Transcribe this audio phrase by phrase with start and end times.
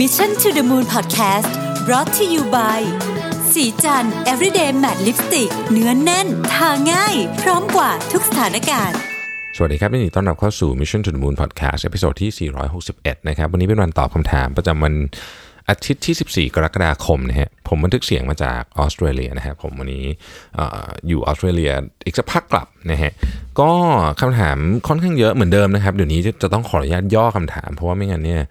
[0.00, 1.50] Mission to the Moon Podcast
[1.86, 2.80] brought to you by
[3.52, 8.98] สีจัน everyday matte lipstick เนื้อนแน่น ทาง่าย พร้อมกว่าทุกสถานการณ์
[9.56, 14.94] สวัสดีครับยินดีต้อนรับเข้าสู่ Mission to the Moon Podcast ตอนที่ 461 นะครับ วันนี้เป็นวันตอบคำถามประจำวัน
[15.68, 20.06] อาทิตย์ที่ 14 กรกฎาคมนะฮะผมบันทึกเสียงมาจากออสเตรเลียนะฮะผมวันนี้
[20.58, 20.60] อ
[21.08, 21.72] อยู่ออสเตรเลีย
[22.06, 23.12] อีกสักพักกลับนะฮะ
[23.60, 23.70] ก็
[24.20, 24.56] คำถาม
[24.88, 28.42] ค่อนข้างเยอะเหมือนเดิมนะครับเดี๋ยวนี้จะต้องขออนุญาตย่อคำถาม เพราะว่าไม่งั้นเนี่ย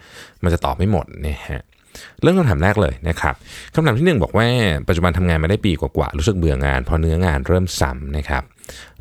[0.43, 1.61] มันจะตอบไม่หมดนะฮะ
[2.21, 3.35] เรื่องคำถามแรกเลยนะครับ
[3.73, 4.47] คำถามที่หนึ่งบอกว่า
[4.87, 8.43] ปัจจุบันทำงานมาได้ปีกว่าๆรู้สึกเบื่องานเพราะเนื้องานเริ่มซ้ำนะครับ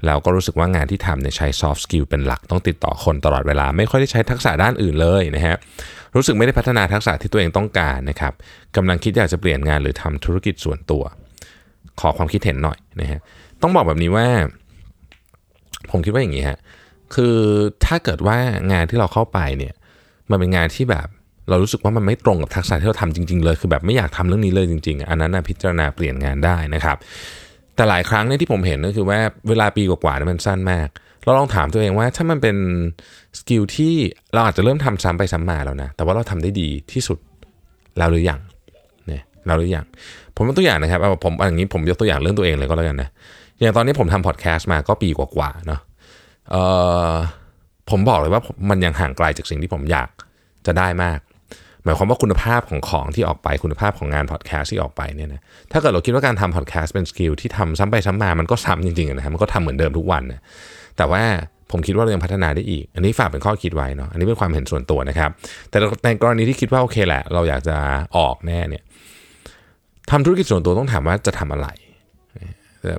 [0.06, 5.56] แล้วก็รู้สึกว่างานที่ทำเนี่ยใช้ soft skill เป็นหลักต้องติดต่อคนตลอดเวลา ไม่ค่อยได้ใช้ทักษะด้านอื่นเลยนะฮะ
[6.16, 8.32] รู้สึกไม่ได้พัฒนาทักษะที่ตัวเองต้องการนะครับ
[8.76, 11.02] กำลังคิดอยากจะเปลี่ยนงานหรือทำธุรกิจส่วนตัว
[12.00, 13.20] ขอความคิดเห็นหน่อยนะฮะ
[13.62, 14.26] ต้องบอกแบบนี้ว่า
[15.90, 16.58] ผมคิดว่าอย่างนี้ฮะ
[17.14, 17.36] คือ
[17.86, 18.38] ถ้าเกิดว่า
[18.72, 19.74] งานที่เราเข้าไปเนี่ย
[20.30, 21.06] มันเป็นงานที่แบบ
[21.48, 26.96] เรารู้สึกว่ามันไม่ตรงกับทักษะที่เราทำจริงๆเลย คือแบบไม่อยากทำเรื่องนี้เลยจริงๆ อันนั้นนะพิจารณาเปลี่ยนงานได้นะครับ
[27.76, 30.88] แต่หลายครั้งเนี่ยที่ผมเห็นก็คือว่าเวลาปีกว่าๆเนี่ยมันสั้นมาก
[31.24, 32.56] เราลองถามตัวเองว่าถ้ามันเป็น
[33.38, 33.94] สกิลที่
[34.34, 37.18] เราอาจจะเริ่มทำซ้ำไปซ้ำมาแล้วนะ แต่ว่าเราทำได้ดีที่สุด
[37.98, 38.40] แล้วหรือยัง
[39.06, 39.86] เนี่ยเราหรือยัง
[40.36, 43.08] ผมยกตัวอย่างนะครับผมอย่างนี้ผมยกตัวอย่างเรื่องตัวเองเลยก็แล้วกันนะ
[43.60, 45.80] อย่างตอนนี้ผมทำพอดแคสต์มาก็ปีกว่าๆเนาะ
[46.50, 46.56] เอ
[47.12, 47.14] อ
[47.90, 50.08] ผมบอกเลยว่ามันยังห่างไกลจากสิ่งที่ผมอยาก
[50.66, 51.18] จะได้มาก
[51.84, 55.40] หมายความว่าคุณภาพของของที่ออกไปคุณภาพของงานพอดแคสต์ที่ออกไปเนี่ยนะ
[55.72, 60.40] ถ้าเกิดเราคิดว่าการทำพอดแคสต์เป็น skill ที่ทำซ้ำไปซ้ำมามันก็ซ้ำจริงๆนะครับมันก็ทำเหมือนเดิมทุกวันนะ
[60.96, 61.22] แต่ว่า
[61.70, 65.30] ผมคิดว่าเรายังพัฒนาได้อีก อันนี้ฝากเป็นข้อคิดไว้เนาะอันนี้เป็นความเห็นส่วนตัวนะครับ
[65.70, 67.76] แต่ในกรณีที่คิดว่าโอเคแหละ เราอยากจะ
[68.16, 68.82] ออกแน่เนี่ย
[70.10, 71.68] ทำธุรกิจส่วนตัวต้องถามว่าจะทำอะไร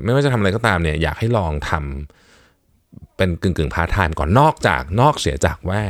[0.03, 5.81] ไม่ว่าจะทำอะไรก็ตามเนี่ยอยากให้ลองทำเป็นกึ่งกึ่งพาร์ทไทม์ก่อนนอกจากนอกเสียจากว่า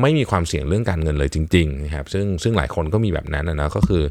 [0.00, 4.02] ไม่มีความเสี่ยงเรื่องการเงินเลยจริงๆนะครับซึ่งซึ่งหลายคนก็มีแบบนั้นนะก็คือ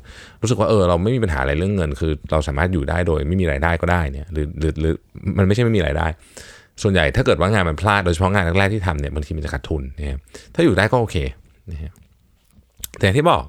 [0.42, 4.94] รู้สึกว่าเออเราไม่มีปัญหาอะไรเรื่องเงิน คือเราสามารถอยู่ได้โดยไม่มีรายได้ก็ได้เนี่ยหรือหรือหรือ
[5.38, 6.08] มันไม่ใช่ไม่มีรายได้
[6.82, 10.20] ส่วนใหญ่ถ้าเกิดว่างานมันพลาดโดยเฉพาะงานแรกๆที่ทำเนี่ยบางทีมันจะขาดทุนนะครับ
[10.54, 11.18] ถ้าอยู่ได้ก็โอเค
[11.72, 11.92] นะฮะ
[13.00, 13.44] แต่ที่บอก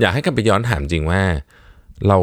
[0.00, 1.20] อยากให้กลับไปย้อนถามจริงว่า
[2.08, 2.18] เรา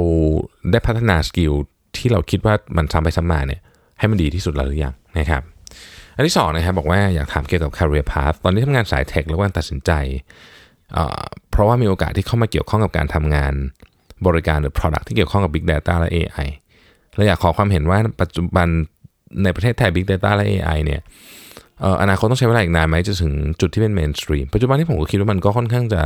[0.71, 1.53] ได้พัฒนาสกิล
[1.97, 3.61] ที่เราคิดว่ามันซ้ำไปซ้ำมาเนี่ย
[3.99, 5.41] ให้มันดีที่สุดแล้วหรือยังนะครับ
[6.15, 9.91] อันที่สองนะครับบอกว่าอยากถามเกี่ยวกับ career path ตอนนี้ทำงานสายเทคแล้วการตัดสินใจ
[11.51, 13.53] เพราะว่ามีโอกาสที่เข้ามาเกี่ยวข้องกับการทำงาน
[14.27, 16.47] บริการหรือ product ที่เกี่ยวข้องกับ big data และ AI
[17.15, 18.67] เราอยากขอความเห็นว่าปัจจุบัน
[19.43, 21.01] ในประเทศไทย big data และ AI เนี่ย
[22.01, 26.01] อนาคตต้องใช้เวลาอีกนานไหมจะถึงจุดที่เป็น mainstream ปัจจุบันที่ผมก็คิดว่ามันก็ค่อนข้างจะ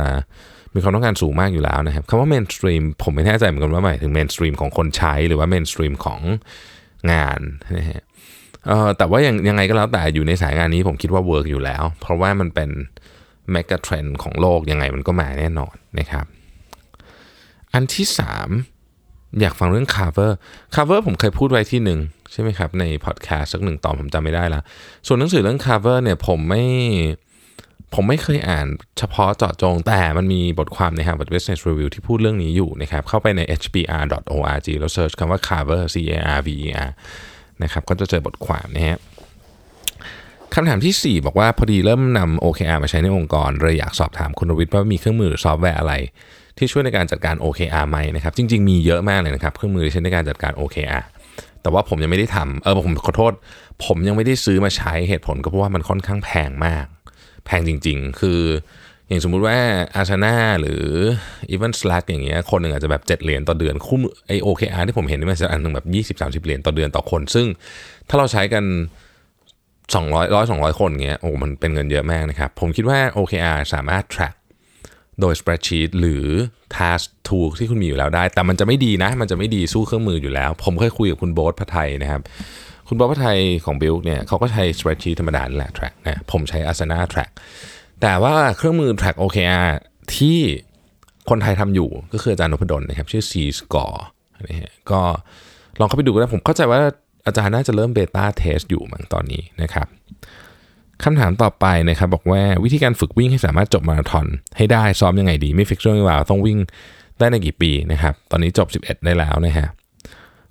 [0.74, 6.20] มีความต้องการสูงมากอยู่แล้วนะครับคำว่า mainstream ผมไม่แน่ใจเหมือนกันว่าหมายถึง mainstream ของคนใช้หรือว่า mainstream ของ
[7.12, 7.40] งาน
[7.78, 8.02] นะฮะ
[8.66, 12.70] เออแต่ว่ายังยังไงก็แล้วแต่อยู่ในสายงานนี้ผมคิดว่า work อยู่แล้ว เพราะว่ามันเป็น
[13.50, 16.26] แมก a เทรนของโลกยังไงมันก็มาแน่นอนนะครับ
[17.72, 18.06] อันที่
[18.72, 20.30] 3 อยากฟังเรื่อง cover
[20.74, 21.98] cover ผมเคยพูดไว้ที่หนึ่ง
[22.32, 24.60] ใช่ไหมครับ ในพอดแคสต์สักหนึ่งตอนผมจำไม่ได้ละ
[25.06, 26.64] ส่วนหนังสือเรื่อง cover เนี่ยผมไม่
[27.94, 28.66] ผมไม่เคยอ่าน
[28.98, 35.96] เฉพาะเจาะจงแต่มันมีบทความใน Harvard Business Review ที่พูดเรื่องนี้อยู่นะครับ เข้าไปใน hbr.org แล้วเซิร์ชคำว่า cover c
[36.34, 36.56] a r v e
[36.86, 36.88] r
[37.62, 38.98] นะครับก็จะเจอบทความนะฮะ
[40.54, 45.94] คำถามที่ 4 บอกว่าพอดีเริ่มนำ OKR มาใช้ในองค์กรเลยอยากสอบถามคุณรวิทย์ว่ามีเครื่องมือหรือซอฟต์แวร์อะไร
[46.58, 51.02] ที่ช่วยในการจัดการ OKR ไหมนะครับ จริง ๆ มีเยอะมากเลยนะครับ เครื่องมือที่ใช้ในการจัดการ OKR
[51.62, 53.32] แต่ว่าผมยังไม่ได้ทำเออผมขอโทษ
[53.84, 56.86] ผมยังไม่ได้ซื้อมาใช้เหตุผลก็เพราะว่ามันค่อนข้างแพงมาก
[57.46, 58.40] แพงจริง ๆ คือ
[59.10, 59.58] อย่างสมมุติว่า
[60.00, 60.84] Asana หรือ
[61.54, 65.86] Even Slack อย่างเงี้ยคนหนึ่งอาจจะแบบ 7 เหรียญต่อเดือนคุ้มไอ OKR ที่ผมเห็นนี่มันจะอันหนึ่งแบบ
[66.18, 67.46] 20-30 เหรียญต่อเดือนต่อคน ซึ่ง
[68.08, 68.64] ถ้าเราใช้กัน
[69.94, 74.34] 200 100 200 คนเงี้ยโอ้มันเป็นเงินเยอะมากนะครับ ผมคิดว่า OKR สามารถ track
[75.20, 76.26] โดย spreadsheet หรือ
[76.76, 82.22] task tool ที่คุณมีอยู่แล้วได้ แต่มันจะไม่ดีนะ มันจะไม่ดีสู้เครื่องมืออยู่แล้ว ผมเคยคุยกับคุณโบ๊ทพัทยนะครับ
[82.88, 87.30] คุณโบ๊ทพัทยของ Build เนี่ยเขาก็ใช้ spreadsheet ธรรมดาแหละ track นะผมใช้ Asana track
[88.02, 89.68] แต่ว่าเครื่องมือ track OKR
[90.16, 90.38] ที่
[91.28, 93.98] คนไทยทำอยู่ก็คืออาจารย์นพดลนะครับ ชื่อ C Score
[94.48, 95.00] นะฮะก็
[95.80, 96.80] ลองเข้าไปดูก็ได้ผมเข้าใจว่า
[97.26, 99.86] อาจารย์น่าจะเริ่มเบต้าเทสอยู่มั้งตอนนี้นะครับ
[101.04, 104.26] คำถามต่อไปนะครับบอกว่าวิธีการฝึกวิ่งให้สามารถจบมาราธอน
[104.56, 106.58] ให้ได้ซ้อมยังไงดี ไม่ fix เรื่องว่าต้องวิ่ง
[107.18, 109.68] ได้ในกี่ปีนะครับ ตอนนี้จบ 11 ได้แล้วนะฮะ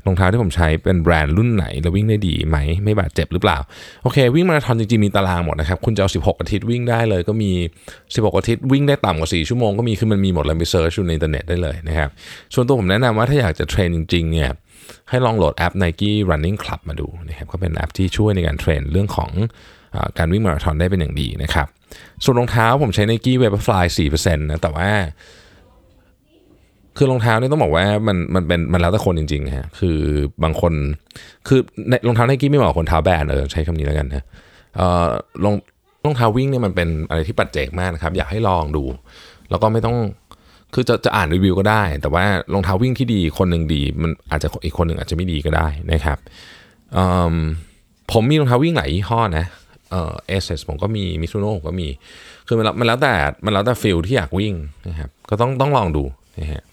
[0.06, 3.58] รองเท้าที่ผมใช้เป็นแบรนด์รุ่นไหน แล้ววิ่งได้ดีไหมไม่บาดเจ็บหรือเปล่า
[4.04, 7.52] โอเค วิ่งมาราธอนจริงๆ มีตารางหมดนะครับ คุณจะเอา 16 อาทิตย์วิ่งได้เลย ก็มี
[7.96, 12.10] 16 อาทิตย์วิ่งได้ต่ำกว่า 4 ชั่วโมงก็มีคือมันมีหมดเลยไป search อยู่ในอินเทอร์เน็ตได้เลยนะครับ
[12.54, 14.50] ส่วนตัวผมแนะนำว่าถ้าอยากจะ train จริงๆเนี่ย
[15.10, 19.32] ให้ลองโหลดแอป Nike Running Club มาดูนะครับก็เป็นแอปที่ช่วยในการ train เรื่องของ
[20.18, 21.68] การวิ่งมาราธอนได้เป็นอย่างดีนะครับ
[22.24, 24.90] ส่วนรองเท้าผมใช้ Nike Vaporfly 4%นะแต่ว่า
[26.98, 30.00] คือรองเท้านี่ต้องบอกว่ามันมันเป็นมันแล้วแต่คนจริงๆฮะคือ
[30.44, 30.74] บางคน
[31.48, 31.60] คือ
[31.90, 34.24] ในรองเท้าไนกี้ไม่เหมาะคนเท้าแบนเออใช้คำนี้แล้วกันนะ
[34.76, 35.08] เอ่อ
[35.44, 35.56] รอง
[36.04, 38.84] รองเท้าวิ่งเนี่ยมันเป็นอะไรที่ปัจเจกมากนะครับ อยากให้ลองดู
[39.50, 39.98] แล้วก็ไม่ต้อง
[40.74, 46.18] คือจะจะอ่านรีวิวก็ได้ แต่ว่ารองเท้าวิ่งที่ดีคนหนึ่งดี มันอาจจะอีกคนหนึ่งอาจจะไม่ดีก็ได้นะครับ
[48.12, 49.46] ผมมีรองเท้าวิ่งหลายยี่ห้อนะ
[49.92, 51.88] เออ ASICS ผมก็มีมิซูโน่ผมก็มี
[52.48, 53.14] คือมันแล้วมันแล้วแต่
[53.46, 54.54] มันแล้วแต่ feel ที่อยากวิ่ง
[54.88, 56.04] นะครับก็ต้องต้องลองดู
[56.40, 56.64] นะฮะ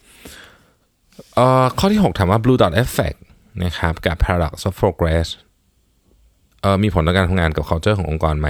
[1.79, 3.19] ข้อที่ 6 ถามว่า blue dot effect
[3.65, 5.27] นะครับ กับ paradox of progress
[6.63, 8.49] เออมีผลต่อการทำงานกับ culture ขององค์กรไหม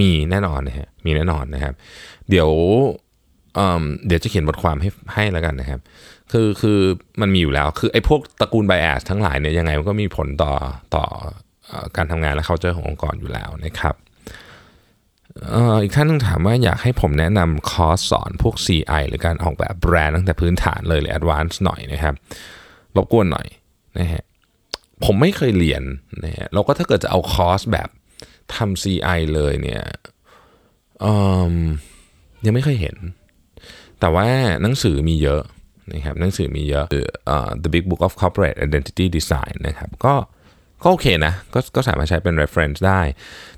[0.00, 1.74] มีแน่นอนนะฮะ มีแน่นอนนะครับ
[2.30, 2.50] เดี๋ยว
[3.54, 5.80] เออเดี๋ยวจะเขียนบทความให้ให้แล้วกันนะครับ
[6.32, 6.78] คือคือ
[7.20, 10.52] มันมีอยู่แล้ว คือไอ้พวกตระกูล bias ทั้งหลายเนี่ยยังไงมันก็มีผลต่อ
[10.94, 11.04] ต่
[11.70, 13.94] อการทำงานและ culture ขององค์กรอยู่แล้วนะครับ
[15.82, 22.14] อีกท่านหนึ่งถามว่าอยากให้ผมแนะนำคอร์สสอนพวก CI หรือการออกแบบแบรนด์ตั้งแต่พื้นฐานเลยหรือ advance หน่อยนะครับ
[22.96, 23.46] รบกวนหน่อย
[23.98, 24.22] นะฮะ
[25.04, 25.82] ผมไม่เคยเรียน
[26.24, 27.88] นะฮะแล้วก็ถ้าเกิดจะเอาคอร์สแบบ
[28.54, 29.82] ทำ CI เลยเนี่ย
[32.44, 32.96] ยังไม่เคยเห็น
[34.00, 34.26] แต่ว่า
[34.62, 35.42] หนังสือมีเยอะ
[35.92, 36.86] นะครับหนังสือมีเยอะ
[37.26, 40.14] เอ่อ The Big Book of Corporate Identity Design นะครับก็
[40.82, 43.00] ก็โอเคนะก็ก็สามารถใช้เป็น reference ได้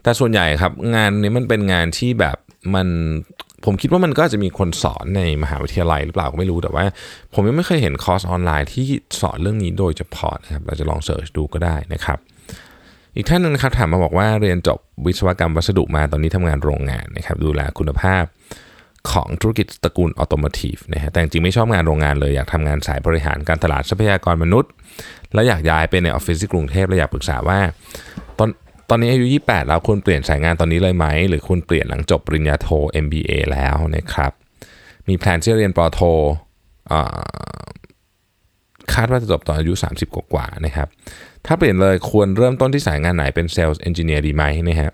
[0.03, 2.37] แต่ส่วนใหญ่ครับงานนี้มันเป็นงานที่แบบ
[2.75, 2.89] มัน
[3.65, 6.85] ผมคิดว่ามันก็จะมีคนสอนในมหาวิทยาลัยหรือเปล่าก็ไม่รู้แต่ว่า
[7.35, 8.85] ผมยังไม่เคยเห็นคอร์สออนไลน์ที่
[9.21, 12.19] สอนเรื่องนี้โดยเฉพาะนะครับเราจะลองเสิร์ชดูก็ได้นะครับ
[13.17, 18.25] อีกท่านหนึงนะครับถามมาบอกว่าเรียนจบวิศวกรรมวัสดุมาตอนนี้ทำงานโรงงานนะครับดูแลคุณภาพ
[19.11, 24.71] ของธุรกิจตระกูลออโต o ม i v e นะฮะแต่จริงไม่ชอบงานโรงงานเลย อยากทำงานสายบริหารการตลาดทรัพยากรมนุษย์
[25.35, 27.61] แล้วอยากย้ายไปในออฟฟิศที่กรุงเทพแล้วอยากปรึกษาว่า
[28.39, 28.49] ตอน
[28.91, 32.69] ตอนนี้อายุ 28 แล้วควรเปลี่ยนสายงานตอนนี้เลยไหม หรือควรเปลี่ยนหลังจบปริญญาโท
[33.05, 34.33] MBA แล้วนะครับ
[35.09, 36.01] มีแผนที่จะเรียนป.โท
[38.95, 40.89] คาดว่าจะจบตอนอายุ 30 กว่าๆนะครับ
[41.47, 44.93] ถ้าเปลี่ยนเลยควรเริ่มต้นที่สายงานไหนเป็น sales engineer ดีไหมนะฮะ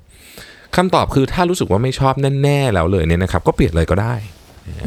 [0.76, 4.14] คำตอบคือถ้ารู้สึกว่าไม่ชอบแน่ๆแล้วเลยเนี่ยนะครับก็เปลี่ยนเลยก็ได้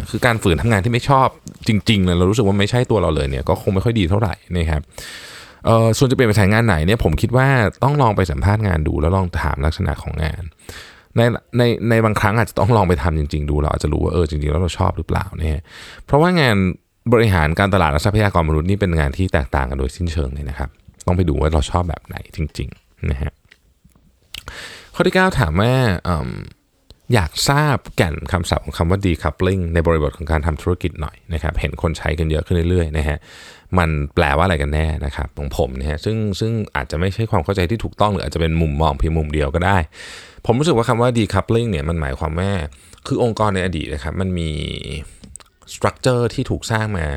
[0.10, 1.28] คือการฝืนทำงานที่ไม่ชอบ
[1.68, 4.82] จริงๆเลยเรารู้สึกว่าไม่ใช่ตัวเราเลยเนี่ยก็คงไม่ค่อยดีเท่าไหร่นะครับ
[5.98, 7.48] ส่วนจะเปลี่ยนไปสายงานไหนเนี่ยผมคิดว่า
[7.84, 10.44] ต้องลองไปสัมภาษณ์งานดู แล้วลองถามลักษณะของงาน
[11.18, 11.22] ใน
[11.58, 15.62] ในในบางครั้งอาจจะต้องลองไปทำจริง ๆ ดูเราอาจจะรู้ว่าเออจริงๆแล้วเราชอบหรือเปล่าเนี่ย
[16.06, 16.56] เพราะว่างาน
[17.14, 20.70] บริหารการตลาดและทรัพยากรมนุษย์นี่เป็นงานที่แตกต่างกันโดยสิ้นเชิงเลยนะครับ
[21.08, 23.34] ต้องไปดูว่าเราชอบแบบไหนจริงๆนะฮะ
[25.02, 25.74] อที่ 9 ถามว่า
[27.14, 33.18] อยากทราบแก่นคำศัพท์ของคำว่า decoupling ในบริบทของการทำธุรกิจหน่อยนะครับ เห็นคนใช้กันเยอะขึ้นเรื่อยๆนะฮะ
[33.78, 39.78] มันแปลว่าอะไรกันแน่นะครับของผมนะฮะ ซึ่งซึ่งอาจจะไม่ใช่ความเข้าใจที่ถูกต้องหรืออาจจะเป็นมุมมองเพียงมุมเดียวก็ได้
[40.46, 42.52] ผมรู้สึกว่าคำว่า decoupling เนี่ยมันหมายความว่า
[43.08, 44.50] คือองค์กรในอดีตนะครับ มันมี
[45.74, 47.08] สตรัคเจอร์ที่ถูกสร้างมา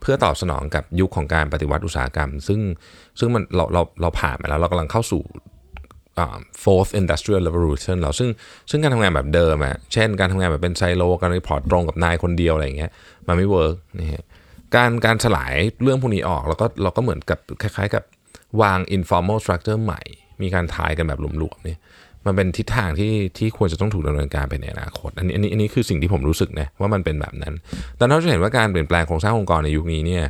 [0.00, 2.60] เพื่อตอบสนองกับยุคของการปฏิวัติอุตสาหกรรม ซึ่ง
[3.18, 5.22] ซึ่งมันเราเราเราผ่านมาแล้วเรากำลังเข้าสู่
[6.62, 8.28] fourth industrial revolution แล้วซึ่ง
[8.70, 12.90] ซึ่งการทำงานแบบเดิมอะเช่นการทำงานแบบเป็นไซโลการ report ตรงกับนายคนเดียวอะไรอย่างเงี้ย
[13.26, 14.24] มันไม่ work นะฮะ
[14.76, 18.02] การการสลายเรื่องพวกนี้ออกแล้วก็เราก็เหมือนกับคล้ายๆกับ
[18.62, 20.02] วาง informal structure ใหม่
[20.42, 21.78] มีการ tie กันแบบหลวมๆเนี่ย
[22.26, 27.54] มันเป็นทิศทางที่ที่ควรจะต้องถูกดำเนินการไปในอนาคตอันนี้อันนี้อันนี้คือสิ่งที่ผมรู้สึกนะว่ามันเป็นแบบนั้น
[27.96, 30.24] แต่เราจะเห็นว่าการเปลี่ยนแปลงโครงสร้างองค์กรในยุคนี้เนี่ย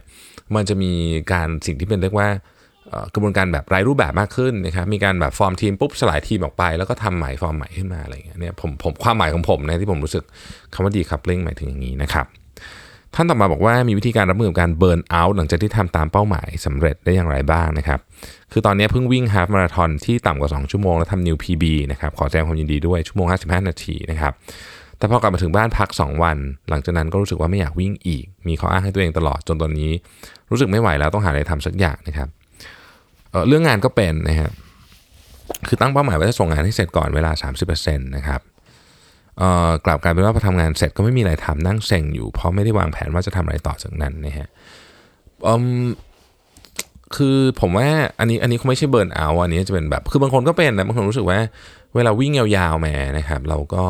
[0.55, 0.93] มันจะมี
[1.33, 2.29] การสิ่งที่เป็นเรียกว่า
[3.15, 10.25] กระบวนการแบบไร้รูปแบบมากขึ้นนะครับมีการแบบฟอร์มทีมปุ๊บสลายทีมออกไป แล้วก็ทำใหม่ฟอร์มใหม่ขึ้นมาอะไรอย่างเงี้ยเนี่ยผมผมความหมายของผมนะที่ผมรู้สึก
[10.75, 12.27] คำว่า decoupling หมายถึงอย่างนี้นะครับ
[13.15, 17.99] ท่านต่อมาบอกว่ามีวิธีการรับมือกับการ burnout หลังจากที่ทำตามเป้าหมายสำเร็จได้อย่างไรบ้างนะครับ
[18.53, 24.33] คือตอนนี้เพิ่งวิ่ง half marathon ที่ต่ำกว่า 2 ชั่วโมง แล้วทำ new PB นะครับขอแสดงความยินดีด้วยชั่วโมง 55 นาทีนะครับ
[24.99, 26.37] แต่พอกลับมาถึงบ้านพัก 2 วัน
[26.69, 29.91] หลังจากนั้นก็รู้สึกว่าไม่อยากวิ่งอีก มีข้ออ้างให้ตัวเองตลอดจนตอนนี้
[30.51, 32.29] รู้สึกไม่ไหวแล้วต้องหาอะไรทำสักอย่างนะครับ
[33.49, 34.53] เรื่องงานก็เป็นนะครับ
[35.69, 37.33] คือตั้งเป้าหมายว่าจะส่งงานให้เสร็จก่อนเวลา
[37.69, 38.41] 30%นะครับ
[39.85, 44.49] กลับกลายเป็นว่าพอทำงานเสร็จก็ไม่มีอะไรทำนั่งเซ็งอยู่เพราะไม่ได้วางแผนว่าจะทำอะไรต่อจากนั้นนะฮะ
[47.17, 51.39] คือผมว่าอันนี้อันนี้คงไม่ใช่เบิร์นเอาท์อันนี้จะเป็นแบบคือบางคนก็เป็นนะบางคนรู้สึกว่า
[51.95, 53.85] เวลาวิ่งยาวๆมานะครับ เราก็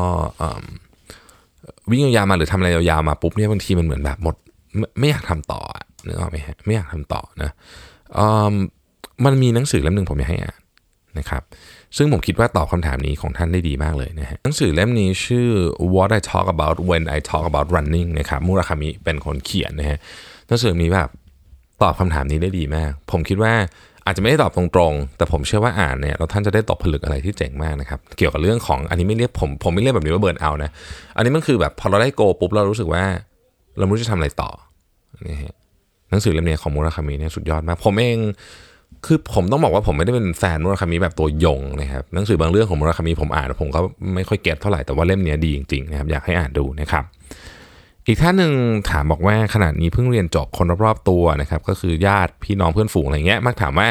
[1.91, 4.35] วิ่งยาวๆมาหรือทำอะไรยาวๆมาปุ๊บเนี่ยบางทีมันเหมือนแบบหมด
[4.77, 5.61] ไม่ไม่อยากทำต่อ
[6.05, 7.51] นึกออกไหมฮะไม่อยากทำต่อนะ
[8.17, 8.19] อ
[9.25, 10.59] มันมีหนังสือเล่มหนึ่งผมอยากให้อ่าน
[11.19, 11.43] นะครับ
[11.97, 15.47] ซึ่งผมคิดว่าตอบคำถามนี้ของท่านได้ดีมากเลยนะฮะหนังสือเล่มนี้ชื่อ
[15.93, 19.97] What I Talk About When I Talk About Running นะครับมูราคามิเป็นคนเขียนนะฮะ
[20.47, 21.09] หนังสือนี้แบบ
[21.83, 23.53] ตอบคำถามนี้ได้ดีมาก ผมคิดว่า
[24.05, 30.69] อาจจะไม่ได้ตอบตรงๆ แต่ผมเชื่อว่าอ่านเนี่ยเราท่านจะได้ตกผลึกอะไรที่เจ๋งมากนะครับ เกี่ยวกับเรื่องของอันนี้ไม่เรียกผมผมไม่เรียกแบบนี้ว่า burnout นะ
[31.15, 33.03] อันนี้มันคือแบบพอเราได้ goal ปุ๊บเรารู้สึกว่า
[33.77, 34.51] เราไม่รู้จะทำอะไรต่อ
[35.27, 35.55] นี่ฮะ
[36.09, 38.19] หนังสือเล่มนี้ของมูราคามิเนี่ยสุดยอดมาก ผมเอง
[39.05, 43.79] คือผมต้องบอกว่าผมไม่ได้เป็นแฟนมูราคามิแบบตัวยงนะครับหนังสือบางเรื่องของมูราคามิผมอ่านแล้วผมก็
[44.15, 47.03] ไม่ค่อย get เท่าไหร่แต่ว่าเล่มนี้ดีจริงๆนะครับอยากให้อ่านดูนะครับ
[48.07, 48.51] อีกท่านหนึ่ง
[48.89, 53.87] ถามบอกว่าขณะนี้เพิ่งเรียนจบคนรอบๆตัวนะครับก็คือญาติพี่น้องเพื่อนฝูงอะไรเงี้ยมักถามว่า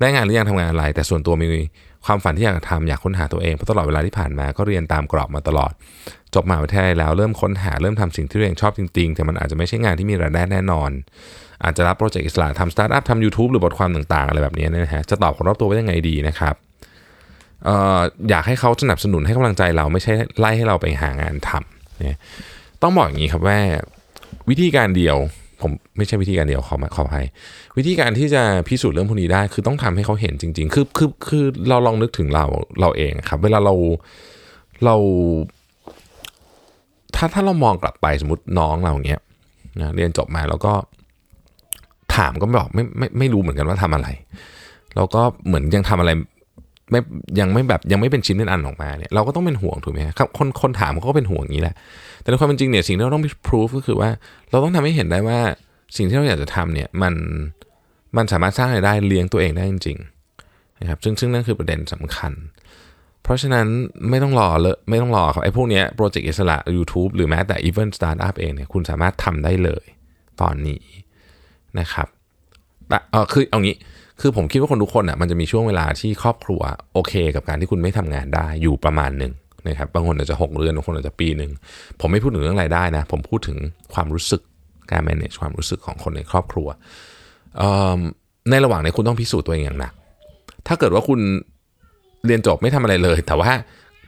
[0.00, 1.46] ได้งานหรือยังทำงานอะไร แต่ส่วนตัวมี
[2.06, 5.72] ความฝันที่อยากทำอยากค้นหาตัวเองเพราะตลอดเวลาที่ผ่านมาก็เรียนตามกรอบมาตลอด
[6.34, 10.90] จบมหาวิทยาลัยแล้วเริ่มค้นหาเริ่มทำสิ่งที่ตัวเองชอบจริงๆ แต่มันอาจจะไม่ใช่งานที่มีรายได้แน่นอน
[11.64, 16.54] อาจจะรับโปรเจกต์อิสระทำสตาร์ทอัพทำยูทูบหรือบทความต่างๆ อะไรแบบนี้นะฮะจะตอบคนรอบตัวว่ายังไงดีนะครับ
[17.64, 22.20] เอ่ออยากให้เขาสนับสนุนให้กำลังใจเราไม่ใช่ไล่ให้เราไปหางานทำเนี่ย
[22.82, 23.58] ต้องบอกอย่างนี้ครับว่า
[24.48, 25.16] วิธีการเดียว
[25.62, 27.22] ผมไม่ใช่วิธีการเดียวขอขอให้
[27.76, 32.46] วิธีการที่จะพิสูจน์เรื่องพวกนี้ได้ คือต้องทำให้เขาเห็นจริง ๆ คือคือคือเราลองนึกถึงเรา
[32.80, 33.74] เราเองครับ เวลาเรา
[34.84, 34.96] เรา
[37.16, 39.20] ถ้าถ้าเรามองกลับไปสมมติน้องเราเงี้ย
[39.80, 40.72] นะเรียนจบมาแล้วก็
[42.16, 44.08] ถามก็บอกไม่ไม่ไม่รู้เหมือนกันว่าทำอะไร
[44.96, 46.10] แล้วก็เหมือนยังทำอะไร
[46.90, 47.00] ไม่
[47.40, 51.74] ยังไม่แบบยังไม่เป็นชิ้นเป็นอันออกมาเนี่ยเราก็ต้องเป็นห่วงถูกไหมครับคนคนถามเขาก็เป็นห่วงอย่างนี้แหละ
[52.20, 54.10] แต่ในความเป็นจริงเนี่ยสิ่งที่เราต้องพิสูจก็คือว่า
[54.50, 55.38] เราต้องทำให้เห็นได้ว่า
[55.96, 57.14] สิ่งที่เราอยากจะทำเนี่ยมัน
[58.16, 62.32] มันสามารถสร้างรายได้เลี้ยงตัวเองได้จริงๆนะครับซึ่งซึ่งนั่นคือประเด็นสำคัญ
[63.22, 63.66] เพราะฉะนั้น
[64.10, 69.84] ไม่ต้องรอเลยไม่ต้องรอครับไอ้พวกเนี้ยโปรเจกต์อิสระ YouTube หรือแม้แต่ Even Startup เองเนี่ยคุณสามารถทำได้เลย
[70.40, 70.82] ตอนนี้
[71.80, 72.08] นะครับ
[72.88, 73.76] แต่เออคือเอางี้
[74.20, 76.60] คือผมคิดว่าคนทุกคนอะมันจะมีช่วงเวลาที่ครอบครัว
[76.94, 79.32] โอเค กับการที่คุณไม่ทำงานได้อยู่ประมาณหนึ่ง
[79.68, 81.50] นะครับบางคนอาจจะ 6 เดือนบางคนอาจจะปีหนึ่ง
[82.00, 83.58] ผมไม่พูดถึงเรื่องรายได้นะ ผมพูดถึง
[83.94, 84.42] ความรู้สึก
[84.90, 86.68] การ manage ความรู้สึกของคนในครอบครัว
[88.50, 89.92] ในระหว่างนี้คุณต้องพิสูจน์ตัวเองอย่างหนัก
[90.66, 91.20] ถ้าเกิดว่าคุณ
[92.26, 93.50] เรียนจบไม่ทำอะไรเลย แต่ว่า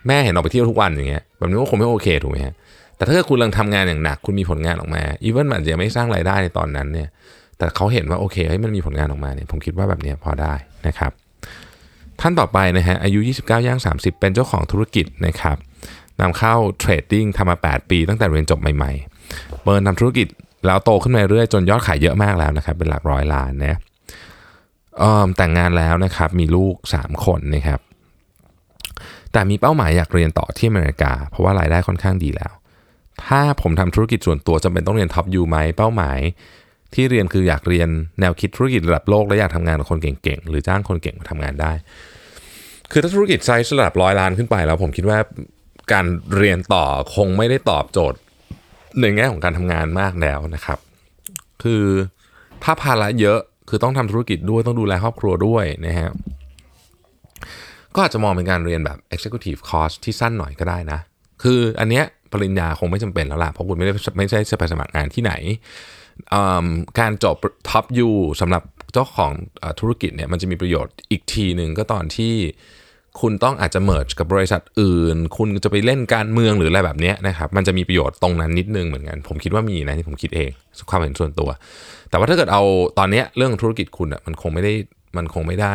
[0.06, 2.54] แม่เห็นออกไปเที่ยวทุกวันอย่างเงี้ยแบบนี้ก็คงไม่โอเคถูกไหมฮะ
[2.96, 7.08] แต่ถ้าเกิดคุณกำลังทำงานอย่างหนัก คุณมีผลงานออกมาอีเวนต์มันจะไม่สร้างรายได้ในตอนนั้นเนี่ย
[7.58, 10.54] แต่เขาเห็นว่าโอเคให้มันมีผลงานออกมาเนี่ยผมคิดว่าแบบนี้พอได้
[10.86, 11.12] นะครับ
[12.20, 15.56] ท่านต่อไปนะฮะอายุ 29 ย่าง 30 เป็นเจ้าของธุรกิจนะครับ
[16.20, 20.28] นำเข้า trading ทำมา 8 ปีตั้งแต่เรียนจบใหม่ๆเปิดทำธุรกิจ
[20.66, 23.76] แล้วโตขึ้นมาเรื่อยจนยอดขายเยอะมากแล้วนะครับ เป็นหลักร้อยล้านนะ
[25.36, 27.80] แต่งงานแล้วนะครับมีลูก 3 คนนะครับ
[29.32, 32.52] แต่มีเป้าหมายอยากเรียนต่อที่อเมริกา เพราะว่ารายได้ค่อนข้างดีแล้ว
[33.26, 36.18] ถ้าผมทำธุรกิจส่วนตัวจำเป็นต้องเรียน top U ไหมเป้าหมาย
[36.94, 37.88] ที่เรียนคืออยากเรียน
[38.20, 41.72] แนวคิดธุรกิจระดับโลกและอยากทำงานกับคนเก่งๆ หรือจ้างคนเก่งมาทำงานได้
[42.92, 45.18] คือถ้าธุรกิจไซส์ระดับร้อยล้านขึ้นไปแล้ว ผมคิดว่า
[45.92, 48.18] การเรียนต่อคงไม่ได้ตอบโจทย์
[49.00, 50.78] ในแง่ของการทำงานมากแล้วนะครับ
[51.62, 51.84] คือ
[52.64, 56.10] ถ้าภาระเยอะคือต้องทำธุรกิจด้วยต้องดูแลครอบครัวด้วยนะฮะ
[57.94, 61.00] ก็อาจจะมองเป็นการเรียนแบบ executive course ที่สั้นหน่อยก็ได้นะ
[61.42, 65.32] คืออันเนี้ยปริญญาคงไม่จำเป็นแล้วล่ะ เพราะคุณไม่ได้ไม่ใช่จะไปสมัครงานที่ไหน
[67.00, 67.36] การจบ
[67.68, 68.08] ท็อปยู
[68.40, 69.32] สำหรับเจ้าของ
[69.80, 72.34] ธุรกิจเนี่ยมันจะมีประโยชน์อีกทีหนึ่งก็ตอนที่
[73.20, 80.50] คุณต้องอาจจะเมิร์จกับบริษัทอื่น คุณจะไปเล่นการเมืองหรืออะไรแบบนี้นะครับมันจะมีประโยชน์ตรงนั้นนิดนึงเหมือนกัน ผมคิดว่ามีนะที่ผมคิดเอง
[80.90, 81.50] ความเห็นส่วนตัว
[82.10, 82.62] แต่ว่าถ้าเกิดเอา
[82.98, 84.74] ตอนนี้เรื่องธุรกิจคุณอะมันคงไม่ได้
[85.16, 85.74] มันคงไม่ได้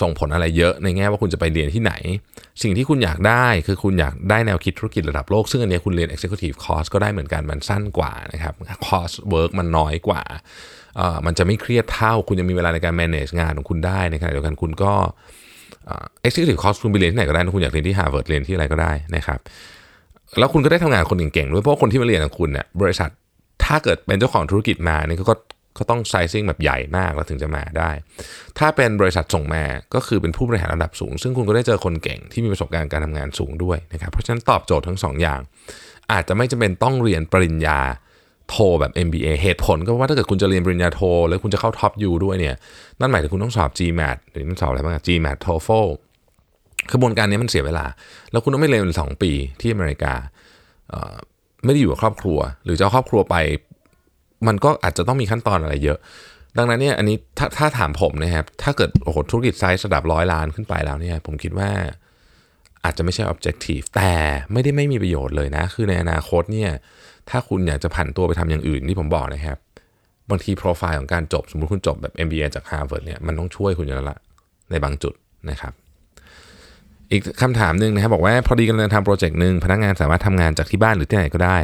[0.00, 1.92] ส่งผลอะไรเยอะในแง่ว่าคุณจะไปเรียนที่ไหน
[2.62, 8.54] สิ่งที่คุณอยากได้คือคุณอยากได้แนวคิดธุรกิจระดับโลก ซึ่งอันนี้คุณเรียน Executive Course ก็ได้เหมือนกันมันสั้นกว่านะครับ
[8.86, 10.22] Cost Work มันน้อยกว่า
[11.26, 14.92] มันจะไม่เครียดเท่า คุณจะมีเวลาในการ manage งานของคุณได้ในขณะเดียวกันคุณก็
[16.26, 19.38] Executive Course คุณไปเรียนที่ไหนก็ได้คุณอยากเรียนที่ Harvard เรียนที่อะไรก็ได้นะครับ
[20.38, 23.10] แล้วคุณก็ได้ทำงานคนเก่งๆด้วยเพราะคนที่มาเรียนกับคุณเนี่ยบริษัท
[23.64, 25.36] ถ้าเกิดเป็นเจ้าของธุรกิจมาเนี่ยก็
[25.82, 27.90] ก็ต้องไซซิ่งแบบใหญ่มากแล้วถึงจะมาได้
[28.58, 35.40] ถ้าเป็นบริษัทส่งมาก็คือเป็นผู้บริหารระดับสูง ซึ่งคุณก็ได้เจอคนเก่งที่มีประสบการณ์การทำงานสูงด้วยนะครับเพราะฉะนั้นตอบโจทย์ทั้ง2ออย่าง
[36.12, 37.78] อาจจะไม่จำเป็นต้องเรียนปริญญา
[38.50, 42.56] โทแบบ MBA เหตุผลก็ว่าถ้าเกิดคุณจะเรียนปริญญาโท แล้วคุณจะเข้าท็อปยูด้วยเนี่ย
[43.00, 45.88] นั่นหมายถึงคุณต้องสอบ GMAT หรือมันสอบอะไรบ้าง GMAT TOEFL
[46.92, 47.86] กระบวนการนี้มันเสียเวลา
[48.30, 50.14] แล้วคุณต้องไม่เรียนสองปีที่อเมริกา
[51.64, 53.36] ไม่ได้อยู่กับครอบครัว หรือจะครอบครัวไป
[54.46, 55.98] มันก็อาจจะต้องมีขั้นตอนอะไรเยอะ
[56.58, 61.70] ดังนั้นเนี่ยอันนี้ถ้าถ้าถามผมนะครับ ถ้าเกิดโอ้โหธุรกิจไซส์ระดับร้อยล้านขึ้นไปแล้วเนี่ยผมคิดว่า
[62.84, 64.12] อาจจะไม่ใช่ objective แต่
[64.52, 66.70] ไม่ได้ไม่มีประโยชน์เลยนะ คือในอนาคตเนี่ย
[67.30, 69.58] ถ้าคุณอยากจะผันตัวไปทำอย่างอื่นที่ผมบอกนะครับ
[70.30, 74.18] บางทีโปรไฟล์ของการจบ สมมุติคุณจบแบบ MBA จาก Harvard เนี่ยมันต้องช่วยคุณอยู่แล้วละ
[74.70, 75.14] ในบางจุด
[75.50, 75.72] นะครับ
[77.10, 81.58] อีกคำถามหนึ่งนะครับบอกว่าพอดีกำลังทำโปรเจกต์หนึ่งพนักงานสามารถทำงานจากที่บ้านหรือที่ไหนก็ได้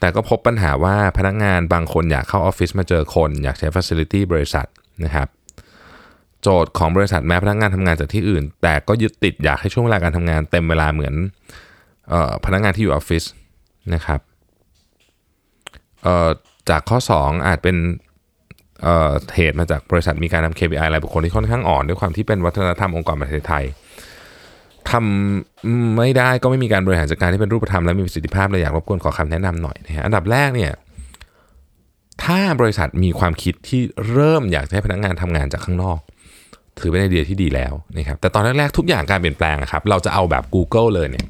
[0.00, 4.66] แต่ก็พบปัญหาว่าพนักงานบางคนอยากเข้าออฟฟิศมาเจอคน อยากใช้ facility บริษัท
[5.04, 5.28] นะครับ
[6.42, 13.24] โจทย์ของบริษัทแม้พนักงานทำงานจากที่อื่น แต่ก็ยึดติดอยากให้ช่วงเวลาการทำงานเต็มเวลาเหมือนเออพนักงานที่อยู่ออฟฟิศ
[13.94, 14.20] นะครับ
[16.70, 17.76] จากข้อ 2 อาจเป็น
[18.82, 23.64] เหตุมาจากบริษัทมีการทำ KPI รายบุคคลที่ค่อนข้างอ่อน ด้วยความที่เป็นวัฒนธรรมองค์กรประเทศไทย
[24.90, 30.72] ทำไม่ได้ก็ไม่มีการบริหารจัดการที่เป็นรูปธรรมและมีประสิทธิภาพเลยอยากรบกวนขอคำแนะนำหน่อยนะฮะอันดับแรกเนี่ย
[32.24, 35.98] ถ้าบริษัทมีความคิดที่เริ่มอยากให้พนักงานทำงานจากข้างนอก
[36.78, 41.26] ถือเป็นไอเดียที่ดีแล้วนะครับแต่ตอนแรกๆทุกอย่างการเปลี่ยนแปลงครับเราจะเอาแบบ Google เลยเนี่ย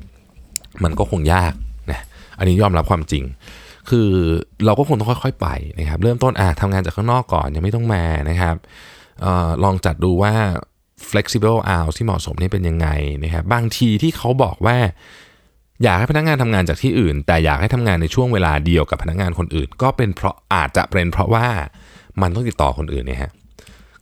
[0.85, 1.53] มันก็คงยาก
[1.91, 2.01] นะ
[2.39, 3.25] อันนี้ยอมรับความจริง
[3.91, 4.11] คือ
[4.67, 8.57] เราก็คงต้องค่อยๆไปนะครับเริ่มต้นอะทำงานจากข้างนอกก่อนยังไม่ต้องมานะครับ
[9.25, 10.33] ออลองจัดดูว่า
[11.11, 12.89] flexible hours ที่เหมาะสมนี่เป็นยังไง
[13.25, 14.77] นะครับบางทีที่เขาบอกว่า
[15.83, 21.47] อยากให้พนักงานทำงานจากที่อื่น แต่อยากให้ทำงานในช่วงเวลาเดียวกับพนักงานคนอื่น ก็เป็นเพราะอาจจะเป็นเพราะว่า
[22.23, 23.31] มันต้องติดต่อคนอื่นเนี่ยฮะ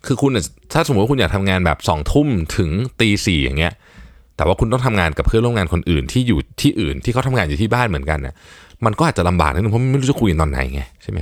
[0.06, 0.32] คือคุณ
[0.72, 3.72] ถ้าสมมติว่าคุณอยากทำงานแบบ2องทุ่มถึงตีสี่อย่างเงี้ย
[4.36, 8.34] แต่ว่าคุณต้องทำงานกับเพื่อนร่วมงานคนอื่นที่อยู่ที่อื่นที่เขาทำงานอยู่ที่บ้านเหมือนกันนะ
[8.84, 11.20] มันก็อาจจะลำบากนิดนึงเพราะไม่รู้จะคุยตอนไหนไงใช่ไหม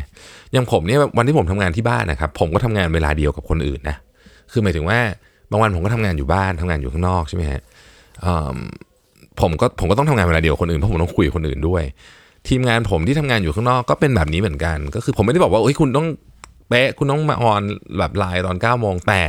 [0.52, 3.96] อย่างผมเนี่ยวันที่ผมทำงานที่บ้านนะครับผมก็ทำงานเวลาเดียวกับคนอื่นนะ
[4.52, 4.98] คือหมายถึงว่า
[5.50, 7.62] บางวันผมก็ทำงานอยู่บ้านทำงานอยู่ข้างนอกใช่ไหมฮะ
[9.40, 11.82] ผมก็ผมก็ต้องทำงานเวลาเดียวคนอื่นเพราะผมต้องคุยกับคนอื่นด้วย
[12.48, 16.06] ทีมงานผมที่ทำงานอยู่ข้างนอกก็เป็นแบบนี้เหมือนกัน ก็คือผมไม่ได้บอกว่าเฮ้ยคุณต้อง
[16.68, 17.62] เป๊ะคุณต้องมา on
[17.98, 19.22] แบบไลน์ตอน 9 โมงแต่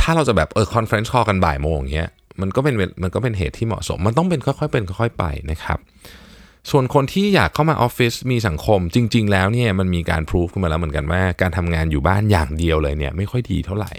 [0.00, 2.10] ถ้าเราจะแบบเออ conference call กันบ่ายโมงอย่างเงี้ย
[2.40, 5.78] มันก็เป็นมันก็เป็นเหตุที่เหมาะสม มันต้องเป็นค่อยๆเป็นค่อยๆไปนะครับ
[6.70, 13.92] ส่วนคนที่อยากเข้ามาออฟฟิศมีสังคมจริง ๆ แล้วเนี่ยมันมีการพิสูจขึ้นมาแล้วเหมือนกันว่าการทำงานอยู่บ้านอย่างเดียวเลยเนี่ยไม่ค่อยดีเท่าไหร่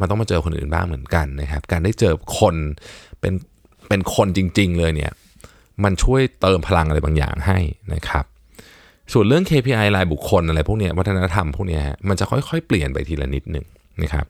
[0.00, 2.54] มันต้องมาเจอคนอื่นบ้างเหมือนกันนะครับการได้เจอคน
[3.20, 3.34] เป็น
[3.88, 5.12] เป็นคนจริง ๆ เลยเนี่ย
[5.84, 7.58] มันช่วยเติมพลังอะไรบางอย่างให้
[7.94, 8.24] นะครับ
[9.12, 13.66] ส่วนเรื่อง KPI รายบุคคลอะไรพวกนี้วัฒนธรรมพวกนี้มันจะค่อยๆ เปลี่ยนไปทีละนิดหนึ่ง
[14.00, 14.26] นะครับ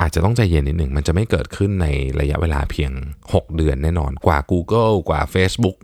[0.00, 1.86] อาจจะต้องใจเย็นนิดหนึ่ง มันจะไม่เกิดขึ้นใน
[2.20, 2.90] ระยะเวลาเพียง
[3.24, 5.78] 6 เดือนแน่นอน กว่า Google กว่า Facebook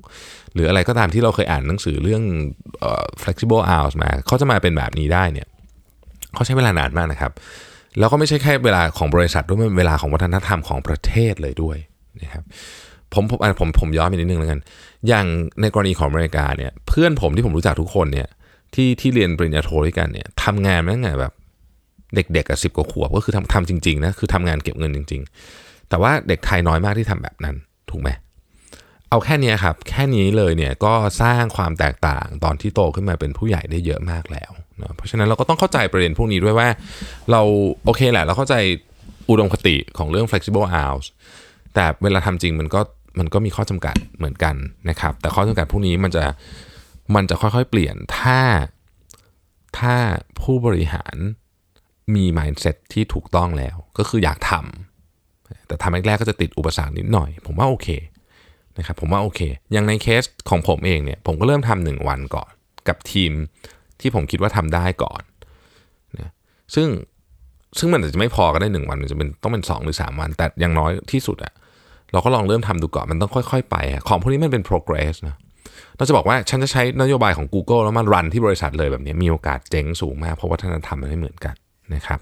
[0.55, 2.23] หรืออะไรก็ตามที่เราเคยอ่านหนังสือเรื่อง
[3.23, 5.49] flexible hours มา เขาจะมาเป็นแบบนี้ได้เนี่ย
[6.35, 7.33] เขาใช้เวลานานมากนะครับ
[7.99, 11.77] แล้วก็ไม่ใช่แค่เวลาของบริษัทด้วยมันเวลาของวัฒนธรรมของประเทศเลยด้วย
[12.23, 12.45] นะครับ
[13.15, 14.61] ผมผมผมผมย้อนไปนิดนึงแล้วกัน
[15.09, 15.27] อย่าง
[15.61, 18.29] ในกรณีของอเมริกาเนี่ย เพื่อนผมที่ผมรู้จักทุกคนเนี่ย
[18.75, 21.33] ที่ที่เรียนปริญญาโทด้วยกันเนี่ยทำงานมาตั้งแต่แบบ
[22.15, 25.23] เด็กๆกับสิบกว่าขวบก็คือทำทำจริงๆนะคือทำงานเก็บเงินจริง
[25.55, 27.57] ๆ แต่ว่าเด็กไทยน้อยมากที่ทำแบบนั้น
[27.91, 28.11] ถูกไหม
[29.11, 36.69] เอาแค่นี้ครับ แค่นี้เลยเนี่ยก็สร้างความแตกต่างตอนที่โตขึ้นมาเป็นผู้ใหญ่ได้เยอะมากแล้วนะเพราะฉะนั้นเราก็ต้องเข้าใจประเด็นพวกนี้ด้วยว่า
[37.31, 37.41] เรา
[37.85, 38.55] โอเคแหละ เราเข้าใจ
[39.31, 41.07] อุดมคติของเรื่อง flexible hours
[41.75, 42.81] แต่เวลาทำจริงมันก็
[43.19, 44.55] มันก็มีข้อจำกัดเหมือนกัน
[44.89, 46.25] นะครับ แต่ข้อจำกัดพวกนี้มันจะ
[47.15, 48.41] มันจะค่อยๆเปลี่ยนถ้า
[49.79, 49.95] ถ้า
[50.41, 51.17] ผู้บริหาร
[52.15, 57.89] มี mindset ที่ถูกต้องแล้ว ก็คืออยากทำแต่ทำแรกๆก็จะติดอุปสรรคนิดหน่อย ผมว่าโอเค
[58.79, 59.41] นะครับผมว่าโอเค
[59.73, 62.51] อย่างในเคสของผมเองเนี่ย ผมก็เริ่มทำหนึ่งวันก่อน
[62.89, 63.33] กับทีม
[64.01, 65.23] ที่ผมคิดว่าทำได้ก่อน
[66.19, 66.31] นะ
[66.75, 66.89] ซึ่ง
[67.79, 71.53] ซึ่งมันอาจจะไม่พอก็ได้หนึ่งวันมันจะเป็นต้องเป็นสองหรือสามวัน แต่อย่างน้อยที่สุดอะ
[72.13, 73.77] เราก็ลองเริ่มทำดูก่อน มันต้องค่อยๆ ไป
[74.09, 75.37] ของพวกนี้มันเป็น progress นะ
[75.97, 81.55] เราจะบอกว่าฉันจะใช้นโยบายของ Google แล้วมันรันที่บริษัทเลยแบบนี้มีโอกาสเจ๊งสูงมาก เพราะวัฒนธรรมมันไม่เหมือนกัน
[81.95, 82.21] นะครับ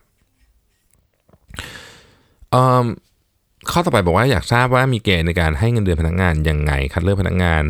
[3.70, 7.62] ข้อต่อไปบอกว่าอยากทราบว่ามีเกณฑ์ในการให้เงินเดือนพนักงานยังไง คัดเลือกพนักงาน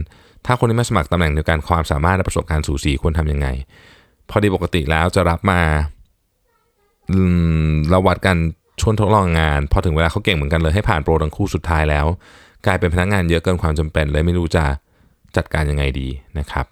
[0.46, 3.48] ถ้าคนที่มาสมัครตำแหน่งเดียวกันความสามารถและประสบการณ์สูสีควรทำยังไง
[4.30, 5.60] พอดีปกติแล้วจะรับมา
[7.90, 8.36] เราวัดกัน
[8.80, 12.06] ชวนทดลองงาน พอถึงเวลาเขาเก่งเหมือนกันเลยให้ผ่านโปรทั้งคู่สุดท้ายแล้ว
[12.66, 14.64] กลายเป็นพนักงานเยอะเกินความจำเป็นเลยไม่รู้จะ
[15.36, 16.08] จัดการยังไงดี
[16.38, 16.66] นะครับ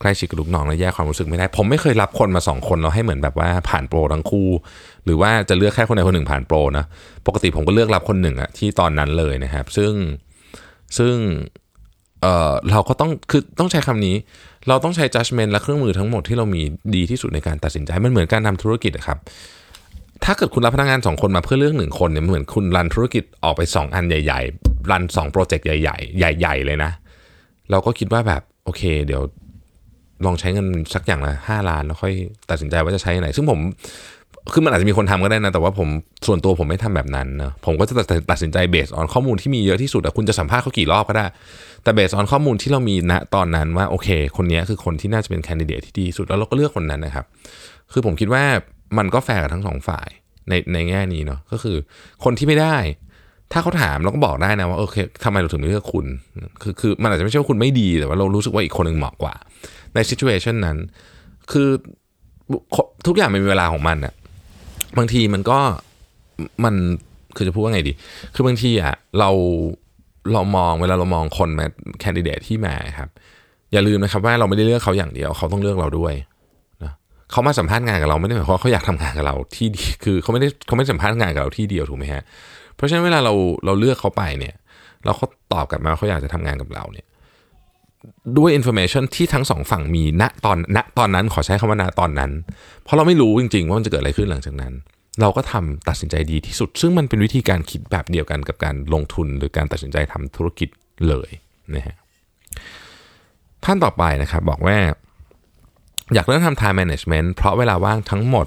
[0.00, 4.48] ใกล้ชิดกับลูกน้องแล้วแยกความรู้สึกไม่ได้ ผมไม่เคยรับคนมาสองคนเราให้เหมือนแบบว่าผ่านโปรทั้งคู่
[5.04, 6.84] หรือว่าจะเลือกแค่คนใดคนหนึ่งผ่านโปรนะ
[7.26, 9.92] ปกติผมก็เลือกรับคนหนึ่งอะที่ตอนนั้นเลยนะครับ ซึ่ง
[10.98, 11.14] ซึ่ง
[12.22, 14.16] เออเราก็ต้องคือต้องใช้คำนี้
[14.68, 16.62] เราต้องใช้ judgment และเครื่องมือทั้งหมดที่เรามี
[16.94, 19.18] ดีที่สุดในการตัดสินใจมันเหมือนการทาธุรกิจครับ
[20.24, 26.90] ถ้าเกิดคุณรับพนักงานสองคนมาเพื่อเลือกหนึ่งคนเนี่ยเหมือนคุณรันธุรกิจออกไป 2 อันใหญ่run 2โปรเจกต์ใหญ่ๆ ใหญ่ ๆ เลยนะ
[27.70, 29.22] เราก็คิดว่าแบบโอเค เดี๋ยว
[30.26, 32.12] ลองใช้เงินสักอย่างละห้าล้านแล้วค่อย
[32.50, 33.58] ตัดสินใจว่าจะใช้ไหน ซึ่งผม
[34.52, 35.88] คือมันอาจจะมีคนทำก็ได้นะ แต่ว่าผม
[36.26, 37.94] ส่วนตัวผมไม่ทำแบบนั้นนะผมก็จะ
[38.30, 41.26] ตัดสินใจ base on ข้อมูลที่มีเยอะที่สุดอะคุณจะสัมภาษณ์เขากี่รอบก็ได้
[41.82, 47.24] แต่ base on ข้อมูลที่เรามีณตอนนั้นว่าโอเค คนนี้คือคนที่น่าจะเป็น candidate ที่ดีสุดแล้วเราก็เลือกคนนั้นนะครับ
[47.92, 48.44] คือผมคิดว่า
[48.98, 50.08] มันก็แฟร์กับทั้งสองฝ่าย
[50.48, 51.76] ในในแง่นี้เนาะก็คือ
[52.24, 52.76] คนที่ไม่ได้
[53.52, 56.06] ถ้าเขาถามเราก็บอกได้นะว่าโอเคทำไมเราถึงไม่เลือกคุณ
[56.62, 59.34] คือคือมันอาจจะไม่ใช่ว่าคุณไม่ดีแต่ว่าเรารู้สึกว่าอีกคนหนึ่งเหมาะกว่า
[59.94, 60.76] ในซิ t u เ t ชันนั้น
[61.52, 61.68] คือ
[63.06, 64.14] ทุกอย่างมันมีเวลาของมันอะ
[64.98, 65.58] บางทีมันก็
[66.64, 66.74] มัน
[67.36, 67.92] คือจะพูดว่าไงดี
[68.34, 69.30] คือบางทีอะเรา
[70.32, 71.66] เรามองเวลาเรามองคนมา
[72.00, 73.08] แคนดิเดตที่มาครับ
[73.72, 76.14] อย่าลืมนะครับว่าเราไม่ได้เลือกเขาอย่างเดียวเขาต้องเลือกเราด้วย
[76.84, 76.92] นะ
[77.30, 82.22] เขามาสัมภาษณ์งานกับเราไม่ได้หมายความว่าเขาอยากทำงานกับเราที่ดีคือเขาไม่ได้เขาไม่สัมภาษณ์งานกับเราที่เดียวถูกไหมฮะ
[82.74, 83.32] เพราะฉะนั้นเวลาเรา
[83.64, 84.54] เราเลือกเขาไปเนี่ย
[85.04, 87.06] เราเขาตอบกลับมาเขาอยากจะทำงานกับเราเนี่ย
[88.38, 92.30] ด้วย information ที่ทั้งสองฝั่งมีณตอนณตอนนั้นขอใช้คำว่าณตอนนั้น
[92.84, 94.72] เพราะเราไม่รู้จริง ๆ ว่ามันจะเกิดอะไรขึ้นหลังจากนั้น
[95.20, 100.68] เราก็ทำตัดสินใจดีที่สุด ซึ่งมันเป็นวิธีการคิดแบบเดียวกันกับการลงทุนหรือการตัดสินใจทำธุรกิจ
[101.08, 101.30] เลย
[101.74, 101.96] นะฮะ
[103.64, 104.76] ท่านต่อไปนะครับบอกว่า
[106.14, 108.46] อยากเริ่มทำ time management เพราะเวลาว่างทั้งหมด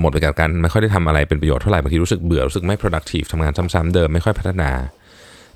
[0.00, 4.70] หมดไปกับการไม่ค่อยได้ทำอะไรเป็นประโยชน์เท่าไหร่บางทีรู้สึกเบื่อรู้สึกไม่ productive ทำงานซ้ำๆเดิมไม่ค่อยพัฒนา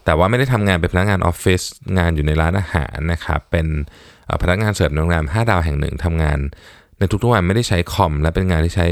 [0.06, 1.62] แต่ว่าไม่ได้ทำงานเป็นพนักงานออฟฟิศ
[1.98, 3.66] งานอยู่ในร้านอาหารนะครับเป็น
[4.42, 6.38] พนักงานเสิร์ฟในโรงแรม5ดาวแห่งหนึ่งทำงาน
[6.98, 8.88] ในทุกๆวันไม่ได้ใช้คอม และเป็นงานที่ใช้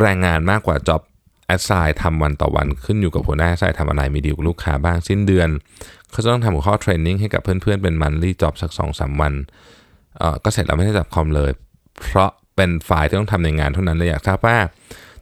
[0.00, 1.02] แรงงานมากกว่า job
[1.54, 5.48] assign ทำวันต่อวันขึ้นอยู่กับหัวหน้า assign ทำอะไรมีดีลกับลูกค้าบ้างสิ้นเดือน
[6.10, 9.32] เขาจะต้องทำหัวข้อเทรนนิ่งให้กับเพื่อนๆ เป็นมันรีจ็อบสักสองสามวัน
[10.18, 11.50] เออก็เสร็จแล้วไม่ได้จับคอมเลย
[12.00, 14.56] เพราะเป็นไฟล์ที่ต้องทำในงานเท่านั้นเลยอยากทราบว่า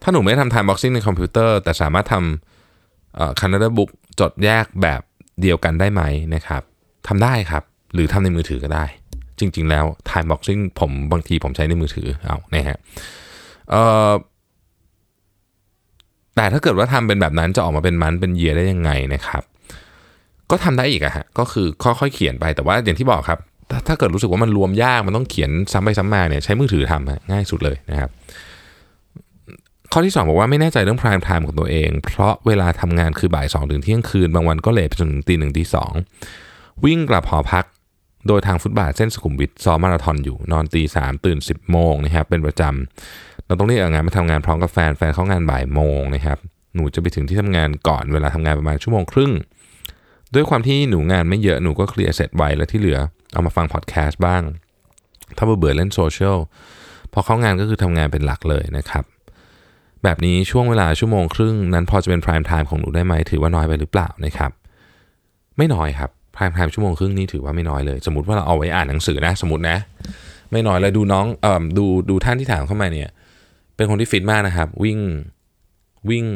[0.02, 2.51] ถ้าหนูไม่ได้ทำ time boxing ในคอมพิวเตอร์ แต่สามารถทำ
[3.40, 5.00] คันดาบุ๊กจดแยกแบบ
[5.42, 6.02] เดียวกันได้ไหม
[6.34, 6.62] นะครับ
[7.08, 7.62] ทำได้ครับ
[7.94, 8.84] หรือทำในมือถือก็ได้
[9.38, 12.78] จริง ๆ แล้ว time boxing ผมบางทีผมใช้ในมือถือเอานะฮะ
[16.36, 19.42] แต่ถ้าเกิดว่าทำเป็นแบบนั้นจะออกมาเป็นมันเป็นเยียได้ยังไงนะครับ
[20.50, 23.38] ก็ทำได้อีกอะฮะก็คือค่อยๆเขียนไปแต่ว่าอย่างที่บอกครับ
[23.88, 28.10] ถ้าเกิดรู้สึกว่ามันรวมยากมันต้องเขียนซ้ำไปซ้ำมาเนี่ยใช้มือถือทำง่ายสุดเลยนะครับ
[29.94, 35.92] ข้อที่ 2 บอกว่าไม่แน่ใจเรื่อง prime time ของตัวเอง เพราะเวลาทำงานคือบ่าย2ถึงเที่ยงคืน บางวันก็เลทไปจนถึงตีหนึ่งตีสอง
[36.84, 37.64] วิ่งกลับหอพัก
[38.26, 46.38] โดยทางฟุตบาทเส้นสุขุมวิทซ้อมมาราธอนอยู่นอนตีสามตื่น 10โมงนะครับเป็นประจำเราต้องรีบเอางานมาทำงานพร้อมกับแฟนแฟนเข้างานบ่ายโมงนะครับ
[46.74, 49.32] หนูจะไปถึงที่ทำงานก่อนเวลาทำงานประมาณชั่วโมงครึ่ง
[50.34, 52.98] ด้วยความที่หนูงานไม่เยอะหนูก็เคลียร์เสร็จไวแล้วที่เหลือ
[53.32, 54.42] เอามาฟังพอดแคสต์บ้าง
[55.36, 56.38] ถ้าเบื่อเล่นโซเชียล
[57.12, 59.04] พอเข้างานก็คือทำงานเป็นหลักเลยนะครับ
[60.04, 64.50] แบบนี้ช่วงเวลาชั่วโมงครึ่งนั้นพอจะเป็น prime time ของหนูได้ไหมถือว่าน้อยไปหรือเปล่านะครับ
[65.58, 69.76] ไม่น้อยครับ prime time ชั่วโมงครึ่งนี่ถือว่าไม่น้อยเลย สมมติว่าเราเอาไว้อ่านหนังสือนะ สมมตินะ
[70.52, 73.10] ไม่น้อยเลยดูน้องเอ่อดูดูท่านที่ถามเข้ามาเนี่ย
[73.76, 74.98] เป็นคนที่ฟิตมากนะครับ วิ่ง
[76.10, 76.26] วิ่ง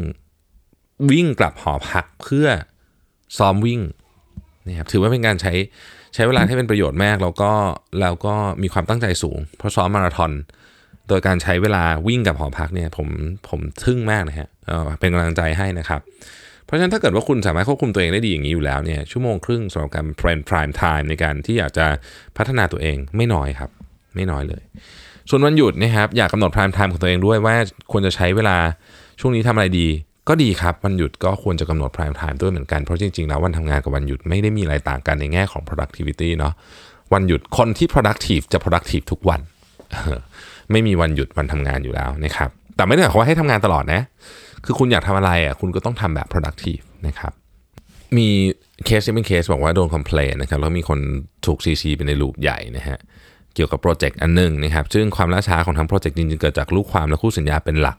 [1.11, 2.47] วิ่งกลับหอพักเพื่อ
[3.39, 3.81] ซ้อมวิ่ง
[4.67, 5.53] นะครับถือว่าเป็นการใช้
[6.15, 7.53] ใช้เวลาให้เป็นประโยชน์มากแล้วก็
[8.01, 10.33] แล้วก็มีความตั้งใจสูง เพราะซ้อมมาราธอน
[11.09, 13.09] โดยการใช้เวลาวิ่งกับหอพักเนี่ยผม
[13.49, 16.01] ผมทึ่งมากนะฮะเเป็นกำลังใจให้นะครับ
[16.65, 21.87] เพราะฉะนั้นถ้าเกิดว่าคุณสามารถควบคุมตัวเองได้ดีอย่างนี้อยู่แล้วเนี่ยชั่วโมงครึ่งสำหรับการ prime prime time ในการที่อยากจะ
[22.37, 23.71] พัฒนาตัวเองไม่น้อยครับ
[24.15, 24.63] ไม่น้อยเลย
[25.31, 27.55] ส่วนวันหยุดนะครับอยากกำหนด prime time ของตัวเองด้วยว่า
[27.93, 28.57] ควรจะใช้เวลา
[29.21, 29.87] ช่วงนี้ทำอะไรดี
[30.29, 36.53] ก็ดีครับ วันหยุดก็ควรจะกำหนด prime time ด้วยเหมือนกัน เพราะจริงๆ แล้ววันทำงานกับวันหยุดไม่ได้มีอะไรต่างกันในแง่ของ productivity เนาะ
[37.13, 39.41] วันหยุดคนที่ productive จะ productive ทุกวัน
[40.73, 44.01] ไม่มีวันหยุดวันทำงานอยู่แล้วนะครับ แต่ไม่ได้หมายความว่าให้ทำงานตลอดนะ
[44.65, 47.33] คือคุณอยากทำอะไรอะคุณก็ต้องทำแบบ productive นะครับ
[48.17, 48.29] มี
[48.85, 50.99] เคสที่เป็นเคสบอกว่าโดน complain นะครับแล้วมีคน
[51.47, 52.99] ถูก CC ไปใน loop ใหญ่นะฮะ
[53.55, 57.99] เกี่ยวกับโปรเจกต์อันหนึ่งนะครับ ซึ่งความล่าช้าของทั้งโปรเจกต์จริงๆเกิดจากลูกความและคู่สัญญาเป็นหลัก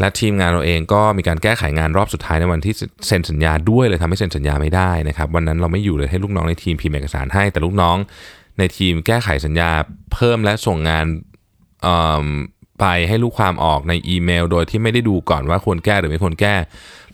[0.00, 2.74] และทีมงานเราเองก็มีการแก้ไขงานรอบสุดท้ายในวันที่
[3.06, 7.96] เซ็นสัญญาด้วยเลยทำให้เซ็นสัญญาไม่ได้นะครับ วันนั้นเราไม่อยู่เลยให้ลูกน้องในทีมพิมพ์เอกสารให้ แต่ลูกน้อง
[8.58, 9.70] ในทีมแก้ไขสัญญา
[10.12, 11.04] เพิ่มและส่งงาน
[12.80, 16.54] ไปให้ลูกความออกในอีเมล โดยที่ไม่ได้ดูก่อนว่าควรแก้หรือไม่ควรแก้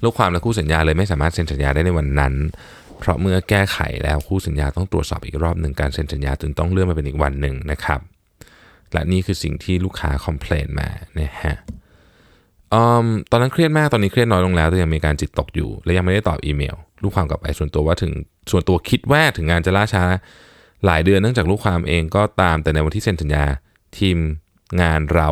[0.03, 2.35] ลูกความและคู่สัญญาเลยไม่สามารถเซ็นสัญญาได้ในวันนั้น
[2.99, 8.01] เพราะเมื่อแก้ไขแล้วคู่สัญญาต้องตรวจสอบอีกรอบหนึ่งการเซ็นสัญญาจึงต้องเลื่อนมาเป็นอีกวันหนึ่งนะครับ
[8.93, 11.55] และนี่คือสิ่งที่ลูกค้าคอมเพลนมานะฮะ
[12.75, 18.13] อมตอนนั้นเครียดมากตอนนี้เครียดน้อยลงแล้วแต่ยังมีการจิตตกอยู่ และยังไม่ได้ตอบอีเมล ลูกความกลับไปส่วนตัวว่าถึง
[18.51, 20.05] ส่วนตัวคิดว่าถึงงานจะล่าช้า
[20.85, 23.45] หลายเดือนเนื่องจากลูกความเองก็ตามแต่ในวันที่เซ็นสัญญา
[23.99, 24.19] ทีม
[24.83, 25.29] งานเรา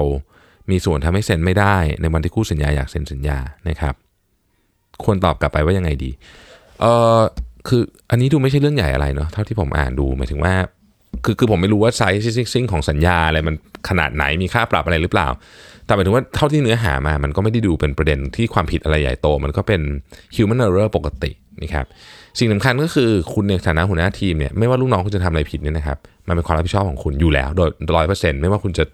[0.70, 3.94] มีส่วนทำให้เซ็นไม่ได้ ในวันที่คู่สัญญาอยากเซ็นสัญญานะครับ
[5.04, 6.10] ควรตอบกลับไปว่ายังไงดี
[6.80, 6.86] เอ
[7.18, 7.20] อ
[7.68, 10.54] คืออันนี้ดูไม่ใช่เรื่องใหญ่อะไรเนาะเท่าที่ผมอ่านดูหมายถึงว่า
[11.24, 12.22] คือคือผมไม่รู้ว่าไซส์
[12.52, 13.54] ซิ่งของสัญญาอะไรมัน
[13.88, 15.28] ขนาดไหนมีค่าปรับอะไรหรือเปล่า
[15.86, 19.80] แต่หมายถึงว่าเท่าที่เนื้อหามา มันก็ไม่ได้ดูเป็นประเด็นที่ความผิดอะไรใหญ่โต มันก็เป็น
[20.36, 21.30] human error ปกติ
[21.62, 21.86] นะครับ
[22.38, 25.98] สิ่งสำคัญก็คือคุณในฐานะหัวหน้าทีมเนี่ยไม่ว่าลูกน้องคุณจะทำอะไรผิดเนี่ยนะครับ
[26.30, 28.84] มันเป็นความรับผิดชอบของคุณอยู่แล้ว โดยร้อยเปอร์เซ็นต์ไม่ว่าคุณจะ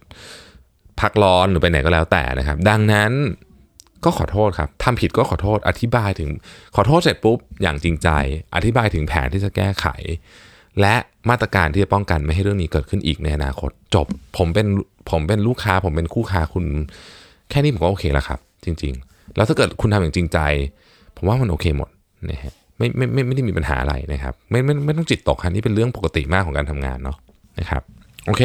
[1.00, 3.12] พักร้อนหรือไปไหนก็แล้วแต่นะครับ ดังนั้น
[4.04, 6.30] ก็ขอโทษครับทำผิดก็ขอโทษอธิบายถึง
[6.76, 8.08] ขอโทษเสร็จปุ๊บอย่างจริงใจ
[8.56, 9.86] อธิบายถึงแผนที่จะแก้ไข
[10.80, 10.94] และ
[11.30, 14.66] มาตรการที่จะป้องกันไม่ให้เรื่องนี้เกิดขึ้นอีกในอนาคต จบผมเป็น
[15.10, 16.64] ผมเป็นลูกค้า ผมเป็นคู่ค้าคุณ
[17.50, 20.38] แค่นี้ผมก็โอเคแล้วครับ จริง ๆ แล้วถ้าเกิดคุณทำอย่างจริงใจ
[21.16, 21.88] ผมว่ามันโอเคหมด
[22.30, 27.16] นะฮะไม่ไม่ไม่ไม่ได้มีปัญหาอะไรนะครับ ไม่ไม่ไม่ต้องจิตตกครับนี่เป็นเรื่องปกติมากของการทำงานเนาะ
[27.58, 27.82] นะครับ
[28.26, 28.42] โอเค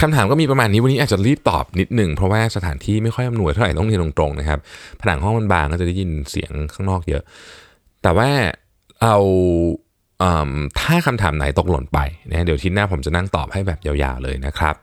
[0.00, 4.58] คำถามก็มีประมาณนี้วันนี้อาจจะรีบตอบนิดหนึ่งเพราะว่าสถานที่ไม่ค่อยอำนวยเท่าไหร่ต้องเรียนตรงๆนะครับ
[5.00, 7.22] ผนังห้องมันบางก็จะได้ยินเสียงข้างนอกเยอะ
[8.02, 8.28] แต่ว่า
[9.02, 9.16] เอา
[10.80, 11.98] ถ้าคำถามไหนตกหล่นไป
[12.30, 14.74] นะเดี๋ยวทีหน้าผมจะนั่งตอบให้แบบยาวๆเลยนะครับ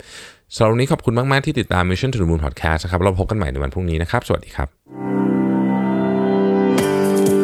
[0.56, 4.68] สำหรับวันนี้ขอบคุณมากๆที่ติดตาม Mission to the Moon Podcast นะครับเราพบกันใหม่ในวันพรุ่งนี้นะครับ สวัสดีครับ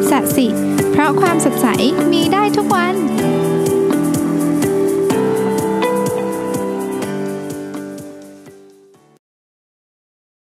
[0.10, 0.48] สัสิ
[0.92, 1.68] เพราะความสดใส
[2.12, 3.21] มีได้ทุกวัน